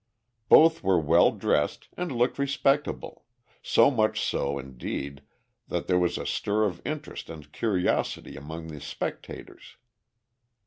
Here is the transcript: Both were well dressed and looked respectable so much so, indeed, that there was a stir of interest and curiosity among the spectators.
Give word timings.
Both 0.49 0.81
were 0.83 0.99
well 0.99 1.29
dressed 1.29 1.87
and 1.95 2.11
looked 2.11 2.39
respectable 2.39 3.23
so 3.61 3.91
much 3.91 4.19
so, 4.19 4.57
indeed, 4.57 5.21
that 5.67 5.85
there 5.85 5.99
was 5.99 6.17
a 6.17 6.25
stir 6.25 6.63
of 6.63 6.81
interest 6.83 7.29
and 7.29 7.51
curiosity 7.51 8.35
among 8.35 8.69
the 8.69 8.81
spectators. 8.81 9.77